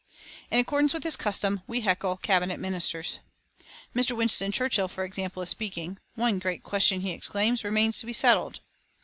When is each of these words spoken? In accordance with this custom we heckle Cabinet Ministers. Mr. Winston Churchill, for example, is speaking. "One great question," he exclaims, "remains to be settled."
In 0.49 0.57
accordance 0.59 0.95
with 0.95 1.03
this 1.03 1.15
custom 1.15 1.61
we 1.67 1.81
heckle 1.81 2.17
Cabinet 2.17 2.59
Ministers. 2.59 3.19
Mr. 3.95 4.17
Winston 4.17 4.51
Churchill, 4.51 4.87
for 4.87 5.03
example, 5.05 5.43
is 5.43 5.49
speaking. 5.49 5.99
"One 6.15 6.39
great 6.39 6.63
question," 6.63 7.01
he 7.01 7.11
exclaims, 7.11 7.63
"remains 7.63 7.99
to 7.99 8.07
be 8.07 8.13
settled." 8.13 8.61